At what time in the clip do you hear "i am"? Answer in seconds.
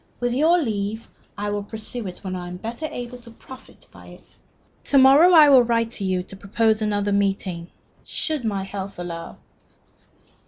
2.35-2.57